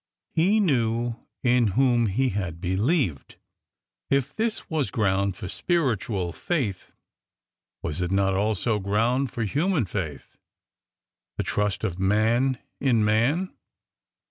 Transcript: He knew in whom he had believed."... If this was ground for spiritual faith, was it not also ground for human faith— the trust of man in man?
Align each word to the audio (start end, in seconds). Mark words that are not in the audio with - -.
He 0.31 0.59
knew 0.59 1.13
in 1.43 1.67
whom 1.77 2.07
he 2.07 2.29
had 2.29 2.59
believed."... 2.59 3.35
If 4.09 4.35
this 4.35 4.67
was 4.67 4.89
ground 4.89 5.35
for 5.35 5.47
spiritual 5.47 6.31
faith, 6.33 6.93
was 7.83 8.01
it 8.01 8.09
not 8.11 8.33
also 8.35 8.79
ground 8.79 9.29
for 9.29 9.43
human 9.43 9.85
faith— 9.85 10.37
the 11.37 11.43
trust 11.43 11.83
of 11.83 11.99
man 11.99 12.57
in 12.79 13.05
man? 13.05 13.53